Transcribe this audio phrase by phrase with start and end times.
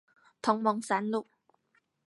[0.41, 1.27] 同盟三路